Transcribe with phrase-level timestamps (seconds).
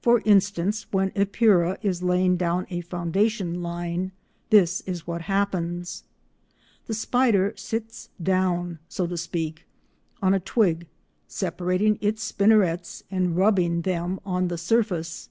[0.00, 4.12] For instance, when Epeira is laying down a foundation line,
[4.50, 6.04] this is what happens.
[6.86, 9.66] The spider sits down, so to speak,
[10.22, 10.86] on a twig,
[11.26, 15.28] separating its spinnerets and rubbing them on the surface.